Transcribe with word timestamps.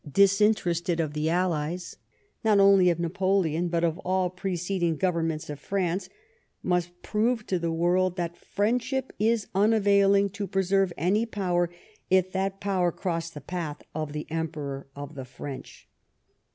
disinterested 0.11 0.99
of 0.99 1.13
the 1.13 1.29
allies, 1.29 1.97
not 2.43 2.59
only 2.59 2.89
of 2.89 2.99
Napoleon, 2.99 3.67
but 3.67 3.83
of 3.83 3.99
all 3.99 4.31
preceding 4.31 4.97
Governments 4.97 5.47
of 5.47 5.59
France, 5.59 6.09
must 6.63 7.03
prove 7.03 7.45
to 7.45 7.59
the 7.59 7.71
world 7.71 8.15
that 8.15 8.35
friendship 8.35 9.13
is 9.19 9.45
unavailing 9.53 10.29
to 10.31 10.47
preserve 10.47 10.91
any 10.97 11.27
Power, 11.27 11.69
if 12.09 12.31
that 12.31 12.59
Power 12.59 12.91
cross 12.91 13.29
the 13.29 13.41
path 13.41 13.83
of 13.93 14.11
the 14.11 14.25
Emperor 14.31 14.87
of 14.95 15.13
the 15.13 15.23
French." 15.25 15.87